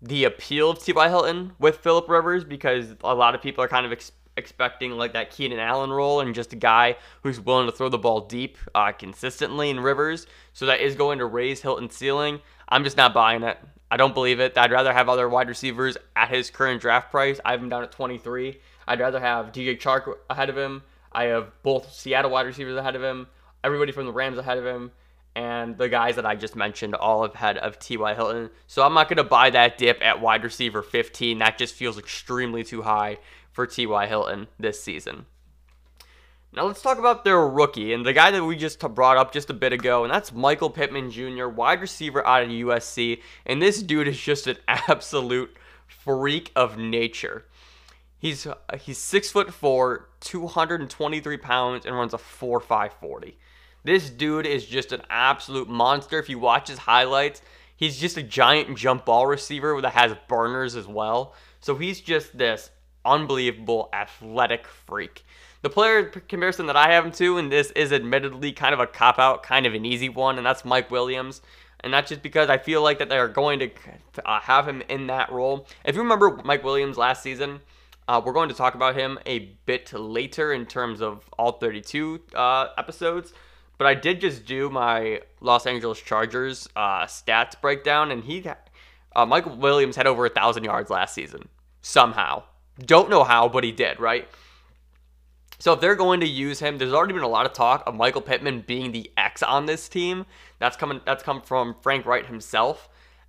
[0.00, 1.08] the appeal of T.Y.
[1.08, 3.92] Hilton with Philip Rivers because a lot of people are kind of
[4.36, 7.98] expecting like that Keenan Allen role and just a guy who's willing to throw the
[7.98, 10.26] ball deep uh, consistently in Rivers.
[10.52, 12.40] So that is going to raise Hilton's ceiling.
[12.68, 13.58] I'm just not buying it.
[13.90, 14.58] I don't believe it.
[14.58, 17.40] I'd rather have other wide receivers at his current draft price.
[17.44, 18.58] I have him down at 23.
[18.88, 20.82] I'd rather have DJ Chark ahead of him.
[21.12, 23.28] I have both Seattle wide receivers ahead of him.
[23.62, 24.90] Everybody from the Rams ahead of him
[25.36, 28.14] and the guys that I just mentioned all ahead of T.Y.
[28.14, 28.50] Hilton.
[28.66, 31.38] So I'm not going to buy that dip at wide receiver 15.
[31.38, 33.18] That just feels extremely too high
[33.54, 34.06] for T.Y.
[34.06, 35.24] Hilton this season.
[36.52, 39.50] Now let's talk about their rookie and the guy that we just brought up just
[39.50, 43.20] a bit ago, and that's Michael Pittman Jr., wide receiver out of USC.
[43.46, 45.56] And this dude is just an absolute
[45.88, 47.46] freak of nature.
[48.18, 53.34] He's uh, he's six foot four, 223 pounds, and runs a 4.540.
[53.84, 56.18] This dude is just an absolute monster.
[56.18, 57.42] If you watch his highlights,
[57.76, 61.34] he's just a giant jump ball receiver that has burners as well.
[61.60, 62.70] So he's just this
[63.04, 65.24] unbelievable athletic freak.
[65.62, 68.86] The player comparison that I have him to, and this is admittedly kind of a
[68.86, 71.40] cop out, kind of an easy one, and that's Mike Williams.
[71.80, 73.70] And that's just because I feel like that they're going to
[74.24, 75.66] uh, have him in that role.
[75.84, 77.60] If you remember Mike Williams last season,
[78.08, 82.20] uh, we're going to talk about him a bit later in terms of all 32
[82.34, 83.32] uh, episodes.
[83.78, 88.44] But I did just do my Los Angeles Chargers uh, stats breakdown, and he,
[89.16, 91.48] uh, Michael Williams had over a thousand yards last season
[91.80, 92.42] somehow.
[92.78, 94.28] Don't know how, but he did, right?
[95.58, 97.94] So if they're going to use him, there's already been a lot of talk of
[97.94, 100.26] Michael Pittman being the X on this team.
[100.58, 101.00] That's coming.
[101.06, 102.88] That's come from Frank Reich himself.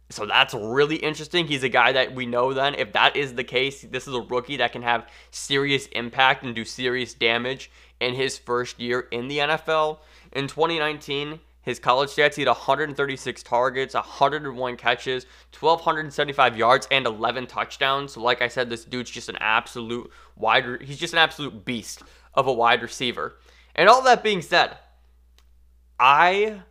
[0.09, 1.47] So that's really interesting.
[1.47, 2.75] He's a guy that we know then.
[2.75, 6.53] If that is the case, this is a rookie that can have serious impact and
[6.53, 9.99] do serious damage in his first year in the NFL.
[10.31, 15.25] In 2019, his college stats, he had 136 targets, 101 catches,
[15.59, 18.13] 1,275 yards, and 11 touchdowns.
[18.13, 20.83] So, like I said, this dude's just an absolute wide.
[20.83, 22.03] He's just an absolute beast
[22.35, 23.37] of a wide receiver.
[23.73, 24.77] And all that being said,
[25.99, 26.61] I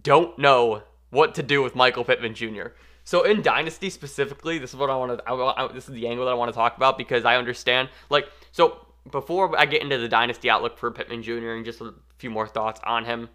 [0.00, 2.68] don't know what to do with Michael Pittman Jr.
[3.02, 5.74] So in Dynasty specifically, this is what I want to.
[5.74, 7.88] this is the angle that I want to talk about because I understand.
[8.08, 11.50] Like, so before I get into the Dynasty outlook for Pittman Jr.
[11.50, 13.28] and just a few more thoughts on him.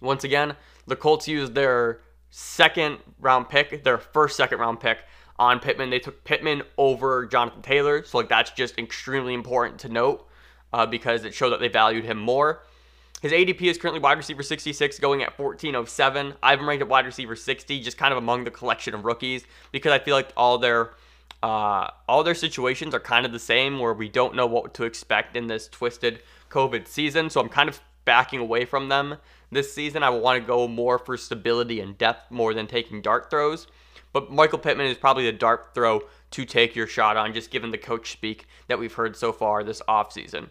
[0.00, 0.54] Once again,
[0.86, 4.98] the Colts used their second round pick, their first second round pick
[5.38, 5.90] on Pittman.
[5.90, 10.28] They took Pittman over Jonathan Taylor, so like that's just extremely important to note
[10.72, 12.62] uh, because it showed that they valued him more.
[13.20, 16.34] His ADP is currently wide receiver 66, going at 1407.
[16.40, 19.92] I've ranked at wide receiver 60, just kind of among the collection of rookies, because
[19.92, 20.92] I feel like all their
[21.40, 24.84] uh, all their situations are kind of the same, where we don't know what to
[24.84, 27.30] expect in this twisted COVID season.
[27.30, 29.16] So I'm kind of backing away from them
[29.50, 30.02] this season.
[30.02, 33.66] I want to go more for stability and depth more than taking dart throws.
[34.12, 37.70] But Michael Pittman is probably the dart throw to take your shot on, just given
[37.70, 40.48] the coach speak that we've heard so far this offseason.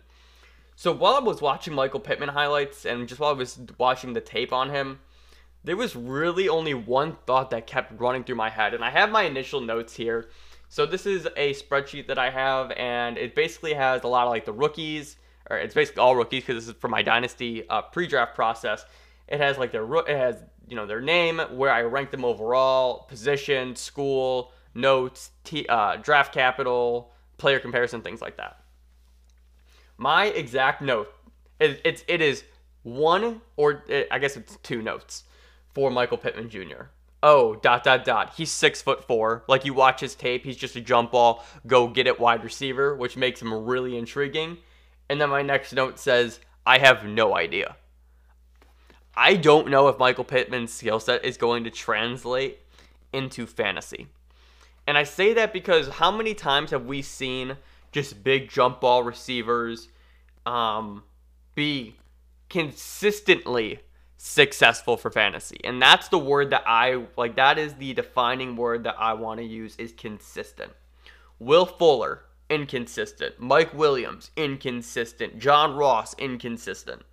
[0.76, 4.22] So while I was watching Michael Pittman highlights and just while I was watching the
[4.22, 5.00] tape on him,
[5.64, 8.74] there was really only one thought that kept running through my head.
[8.74, 10.30] And I have my initial notes here.
[10.70, 14.30] So this is a spreadsheet that I have, and it basically has a lot of
[14.30, 15.18] like the rookies,
[15.50, 18.86] or it's basically all rookies because this is for my dynasty uh, pre-draft process.
[19.28, 23.06] It has like their it has you know their name, where I rank them overall,
[23.08, 28.62] position, school, notes, t- uh, draft capital, player comparison, things like that.
[29.98, 31.14] My exact note
[31.60, 32.44] is it's it is
[32.84, 35.24] one or I guess it's two notes
[35.74, 36.90] for Michael Pittman Jr.
[37.24, 38.34] Oh, dot dot dot.
[38.38, 39.44] He's six foot four.
[39.48, 42.96] Like you watch his tape, he's just a jump ball, go get it wide receiver,
[42.96, 44.58] which makes him really intriguing.
[45.10, 47.76] And then my next note says, I have no idea.
[49.15, 52.60] I don't know if Michael Pittman's skill set is going to translate
[53.13, 54.08] into fantasy.
[54.86, 57.58] And I say that because how many times have we seen
[57.91, 59.89] just big jump ball receivers
[60.46, 61.04] um,
[61.56, 61.96] be
[62.50, 63.80] consistently
[64.17, 65.60] successful for fantasy.
[65.63, 69.39] And that's the word that I like that is the defining word that I want
[69.39, 70.72] to use is consistent.
[71.39, 73.40] Will Fuller inconsistent.
[73.40, 75.40] Mike Williams inconsistent.
[75.40, 77.04] John Ross inconsistent.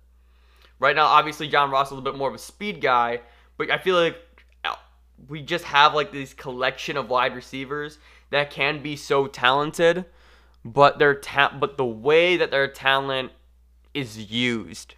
[0.79, 3.21] Right now obviously John Ross is a little bit more of a speed guy,
[3.57, 4.17] but I feel like
[4.63, 4.75] uh,
[5.27, 10.05] we just have like this collection of wide receivers that can be so talented
[10.65, 13.31] but their ta- but the way that their talent
[13.93, 14.95] is used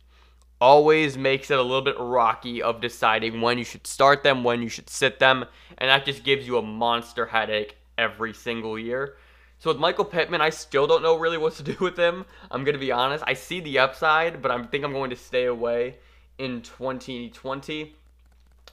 [0.59, 4.61] always makes it a little bit rocky of deciding when you should start them, when
[4.61, 5.45] you should sit them,
[5.77, 9.17] and that just gives you a monster headache every single year.
[9.59, 12.25] So with Michael Pittman, I still don't know really what to do with him.
[12.51, 13.23] I'm gonna be honest.
[13.27, 15.97] I see the upside, but I think I'm going to stay away
[16.37, 17.95] in 2020.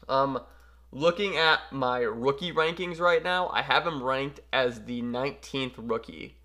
[0.08, 0.40] Um,
[0.92, 6.36] looking at my rookie rankings right now, I have him ranked as the 19th rookie.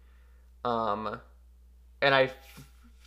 [0.63, 1.19] Um,
[2.01, 2.31] and I,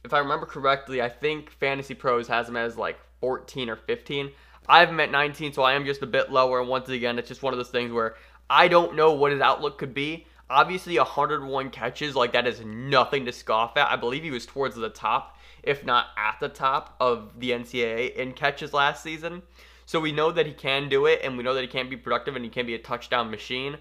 [0.04, 4.30] if I remember correctly, I think Fantasy Pros has him as like 14 or 15.
[4.68, 6.60] I have him at 19, so I am just a bit lower.
[6.60, 8.14] And once again, it's just one of those things where
[8.48, 10.26] I don't know what his outlook could be.
[10.50, 13.90] Obviously, 101 catches, like that is nothing to scoff at.
[13.90, 18.14] I believe he was towards the top, if not at the top, of the NCAA
[18.16, 19.42] in catches last season.
[19.86, 21.96] So we know that he can do it, and we know that he can be
[21.96, 23.76] productive and he can be a touchdown machine.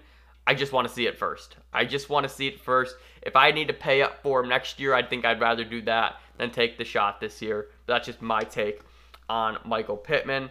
[0.46, 1.56] I just want to see it first.
[1.72, 2.96] I just want to see it first.
[3.22, 5.82] If I need to pay up for him next year, I think I'd rather do
[5.82, 7.68] that than take the shot this year.
[7.86, 8.80] But that's just my take
[9.28, 10.50] on Michael Pittman.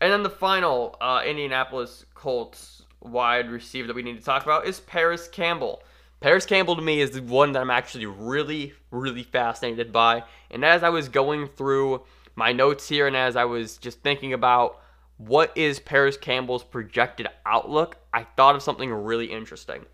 [0.00, 4.66] And then the final uh, Indianapolis Colts wide receiver that we need to talk about
[4.66, 5.82] is Parris Campbell.
[6.20, 10.24] Parris Campbell to me is the one that I'm actually really, really fascinated by.
[10.50, 12.02] And as I was going through
[12.36, 14.80] my notes here and as I was just thinking about
[15.16, 19.86] what is Parris Campbell's projected outlook, I thought of something really interesting.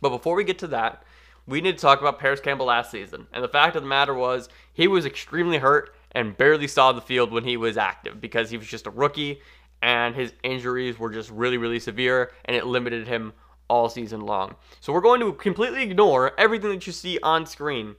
[0.00, 1.02] But before we get to that,
[1.46, 3.26] we need to talk about Parris Campbell last season.
[3.32, 7.00] And the fact of the matter was, he was extremely hurt and barely saw the
[7.00, 9.40] field when he was active because he was just a rookie
[9.82, 13.32] and his injuries were just really, really severe and it limited him
[13.68, 14.56] all season long.
[14.80, 17.96] So we're going to completely ignore everything that you see on screen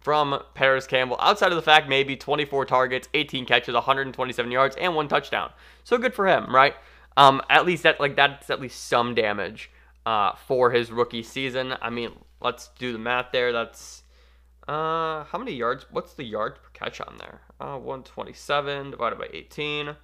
[0.00, 4.94] from Parris Campbell, outside of the fact maybe 24 targets, 18 catches, 127 yards, and
[4.94, 5.50] one touchdown.
[5.84, 6.74] So good for him, right?
[7.16, 9.70] Um, at least that like that's at least some damage
[10.06, 11.74] uh, for his rookie season.
[11.82, 13.52] I mean, let's do the math there.
[13.52, 14.04] That's
[14.68, 15.86] uh, how many yards?
[15.90, 17.40] What's the yard per catch on there?
[17.60, 19.96] Uh, 127 divided by 18.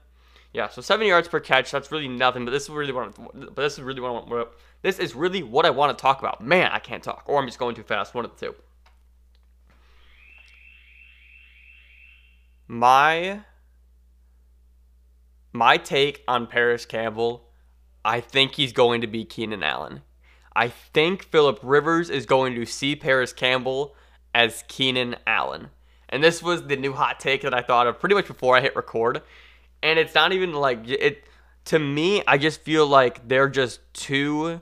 [0.55, 1.73] Yeah, so seven yards per catch.
[1.73, 2.45] That's really nothing.
[2.45, 3.07] But this is really what.
[3.07, 4.09] I'm, but this is really what.
[4.09, 4.49] I want,
[4.83, 6.41] this is really what I want to talk about.
[6.41, 8.15] Man, I can't talk, or I'm just going too fast.
[8.15, 8.55] One of the two.
[12.69, 13.41] My
[15.53, 17.49] my take on Parris Campbell,
[18.05, 20.03] I think he's going to be Keenan Allen.
[20.55, 23.97] I think Philip Rivers is going to see Parris Campbell
[24.33, 25.71] as Keenan Allen.
[26.09, 28.61] And this was the new hot take that I thought of pretty much before I
[28.61, 29.23] hit record.
[29.83, 31.25] And it's not even like it
[31.67, 34.61] to me, I just feel like they're just two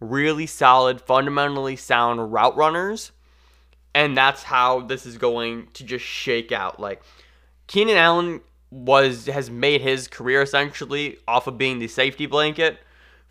[0.00, 3.12] really solid, fundamentally sound route runners.
[3.94, 6.80] And that's how this is going to just shake out.
[6.80, 7.02] Like
[7.66, 12.78] Keenan Allen was has made his career essentially off of being the safety blanket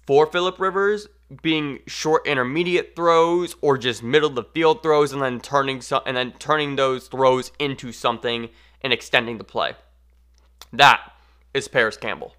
[0.06, 1.08] for Philip Rivers,
[1.42, 6.02] being short intermediate throws or just middle of the field throws and then turning so,
[6.06, 8.50] and then turning those throws into something
[8.82, 9.74] and extending the play.
[10.72, 11.13] That
[11.54, 12.36] is Parris Campbell.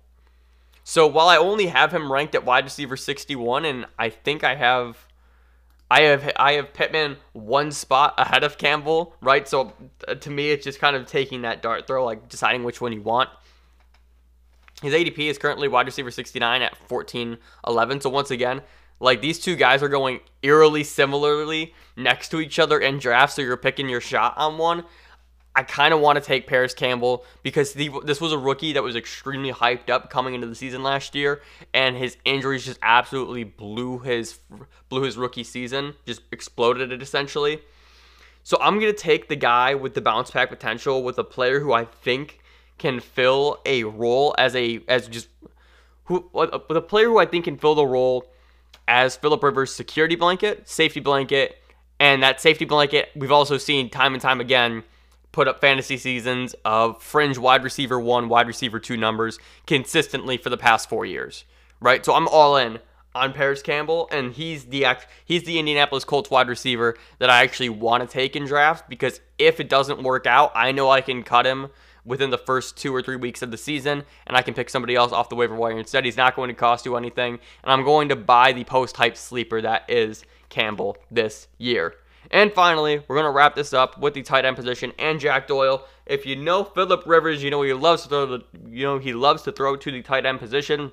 [0.85, 4.55] So while I only have him ranked at wide receiver 61 and I think I
[4.55, 5.09] have
[5.91, 9.47] I have I have Pittman one spot ahead of Campbell, right?
[9.47, 9.73] So
[10.09, 12.93] uh, to me, it's just kind of taking that dart throw, like deciding which one
[12.93, 13.31] you want.
[14.83, 18.01] His ADP is currently wide receiver 69 at 14 11.
[18.01, 18.63] So once again,
[19.01, 23.43] like these two guys are going eerily similarly next to each other in drafts, so
[23.43, 24.85] you're picking your shot on one.
[25.57, 28.83] I kind of want to take Parris Campbell because the, this was a rookie that
[28.83, 33.45] was extremely hyped up coming into the season last year, and his injuries just absolutely
[33.45, 34.41] blew his
[34.89, 37.61] blew his rookie season, just exploded it essentially.
[38.43, 41.73] So I'm gonna take the guy with the bounce back potential, with a player who
[41.73, 42.41] I think
[42.79, 45.29] can fill a role as a as just
[46.05, 48.27] who with a player who I think can fill the role
[48.89, 51.63] as Philip Rivers' security blanket, safety blanket,
[52.01, 54.83] and that safety blanket we've also seen time and time again
[55.35, 60.49] put up fantasy seasons of fringe wide receiver one, wide receiver two numbers consistently for
[60.49, 61.45] the past four years,
[61.81, 62.05] right?
[62.05, 62.79] So I'm all in
[63.17, 64.87] on Parris Campbell, and he's the
[65.25, 69.21] he's the Indianapolis Colts wide receiver that I actually want to take in draft because
[69.37, 71.69] if it doesn't work out, I know I can cut him
[72.05, 74.95] within the first two or three weeks of the season, and I can pick somebody
[74.95, 76.05] else off the waiver wire instead.
[76.05, 79.17] He's not going to cost you anything, and I'm going to buy the post hype
[79.17, 81.95] sleeper that is Campbell this year.
[82.31, 85.47] And finally, we're going to wrap this up with the tight end position and Jack
[85.47, 85.87] Doyle.
[86.07, 89.13] If you know Philip Rivers, you know he loves to throw the, you know he
[89.13, 90.93] loves to throw to the tight end position.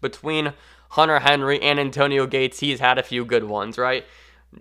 [0.00, 0.52] Between
[0.90, 4.04] Hunter Henry and Antonio Gates, he's had a few good ones, right?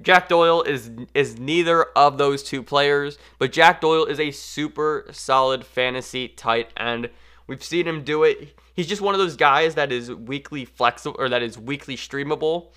[0.02, 5.06] Jack Doyle is is neither of those two players, but Jack Doyle is a super
[5.12, 7.10] solid fantasy tight end.
[7.48, 8.58] We've seen him do it.
[8.74, 12.68] He's just one of those guys that is weekly flexible or that is weekly streamable.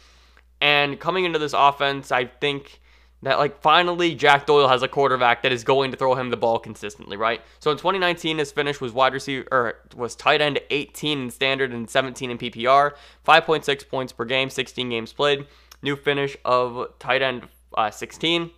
[0.61, 2.81] And coming into this offense, I think
[3.23, 6.37] that like finally Jack Doyle has a quarterback that is going to throw him the
[6.37, 7.41] ball consistently, right?
[7.59, 11.73] So in 2019, his finish was wide receiver or was tight end 18 in standard
[11.73, 12.93] and 17 in PPR,
[13.27, 15.47] 5.6 points per game, 16 games played.
[15.83, 18.51] New finish of tight end uh, 16,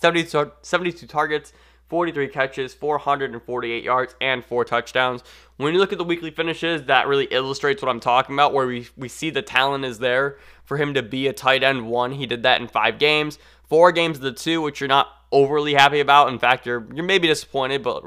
[0.00, 1.52] 72, 72 targets,
[1.88, 5.24] 43 catches, 448 yards, and four touchdowns.
[5.56, 8.66] When you look at the weekly finishes, that really illustrates what I'm talking about, where
[8.66, 12.12] we, we see the talent is there for him to be a tight end one.
[12.12, 13.38] He did that in five games.
[13.68, 16.28] Four games of the two, which you're not overly happy about.
[16.28, 18.02] In fact, you're you're maybe disappointed, but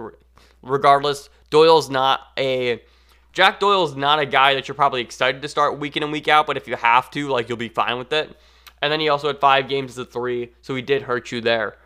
[0.62, 2.82] regardless, Doyle's not a
[3.34, 6.28] Jack Doyle's not a guy that you're probably excited to start week in and week
[6.28, 8.36] out, but if you have to, like you'll be fine with it.
[8.82, 11.78] And then he also had five games a three, so he did hurt you there.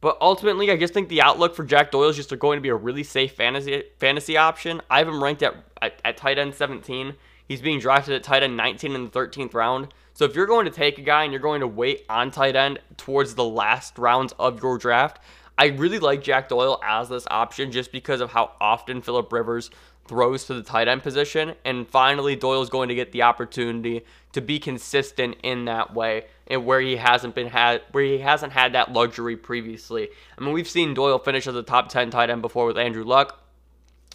[0.00, 2.68] But ultimately, I just think the outlook for Jack Doyle is just going to be
[2.68, 4.80] a really safe fantasy fantasy option.
[4.88, 7.14] I have him ranked at, at, at tight end 17.
[7.48, 9.88] He's being drafted at tight end 19 in the 13th round.
[10.12, 12.54] So if you're going to take a guy and you're going to wait on tight
[12.54, 15.20] end towards the last rounds of your draft,
[15.56, 19.70] I really like Jack Doyle as this option just because of how often Philip Rivers
[20.06, 21.54] throws to the tight end position.
[21.64, 26.64] And finally, Doyle's going to get the opportunity to be consistent in that way and
[26.64, 30.08] where he hasn't been had where he hasn't had that luxury previously.
[30.36, 33.04] I mean, we've seen Doyle finish as a top 10 tight end before with Andrew
[33.04, 33.40] Luck.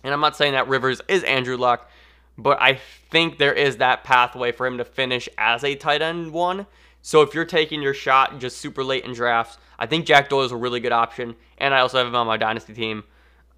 [0.03, 1.89] And I'm not saying that Rivers is Andrew Luck,
[2.37, 2.79] but I
[3.11, 6.65] think there is that pathway for him to finish as a tight end one.
[7.01, 10.43] So if you're taking your shot just super late in drafts, I think Jack Doyle
[10.43, 11.35] is a really good option.
[11.57, 13.03] And I also have him on my dynasty team.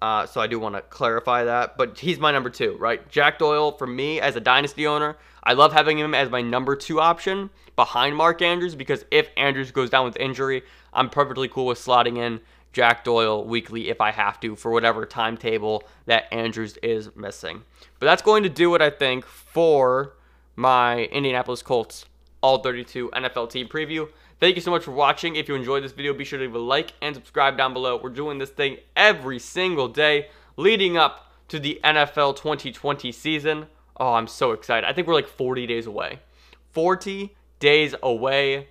[0.02, 1.76] Uh, so I do want to clarify that.
[1.78, 3.08] But he's my number two, right?
[3.08, 6.76] Jack Doyle, for me as a dynasty owner, I love having him as my number
[6.76, 10.62] two option behind Mark Andrews because if Andrews goes down with injury,
[10.92, 12.40] I'm perfectly cool with slotting in
[12.76, 17.62] Jack Doyle weekly if I have to for whatever timetable that Andrews is missing.
[17.98, 20.14] But that's going to do it, I think, for
[20.56, 22.04] my Indianapolis Colts
[22.42, 24.10] All 32 NFL team preview.
[24.40, 25.36] Thank you so much for watching.
[25.36, 27.98] If you enjoyed this video, be sure to leave a like and subscribe down below.
[27.98, 33.68] We're doing this thing every single day leading up to the NFL 2020 season.
[33.96, 34.86] Oh, I'm so excited.
[34.86, 36.18] I think we're like 40 days away.
[36.72, 38.68] 40 days away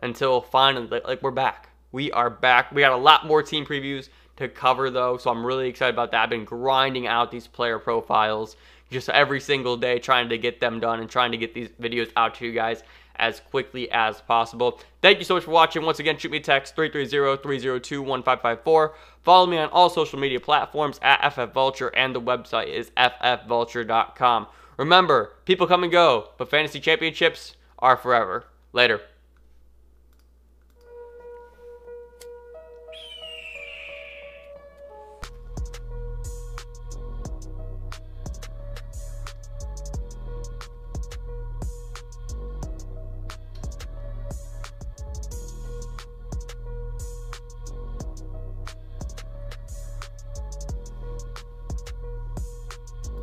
[0.00, 1.70] until finally, like, we're back.
[1.96, 2.72] We are back.
[2.72, 6.10] We got a lot more team previews to cover, though, so I'm really excited about
[6.10, 6.24] that.
[6.24, 8.56] I've been grinding out these player profiles
[8.90, 12.10] just every single day, trying to get them done and trying to get these videos
[12.14, 12.82] out to you guys
[13.16, 14.78] as quickly as possible.
[15.00, 15.86] Thank you so much for watching.
[15.86, 18.92] Once again, shoot me a text 330-302-1554.
[19.22, 24.48] Follow me on all social media platforms at FFVulture, and the website is ffvulture.com.
[24.76, 28.44] Remember, people come and go, but fantasy championships are forever.
[28.74, 29.00] Later.